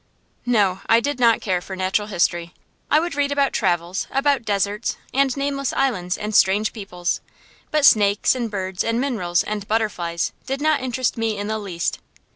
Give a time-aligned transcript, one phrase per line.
[0.47, 2.55] No, I did not care for natural history.
[2.89, 7.21] I would read about travels, about deserts, and nameless islands, and strange peoples;
[7.69, 11.99] but snakes and birds and minerals and butterflies did not interest me in the least.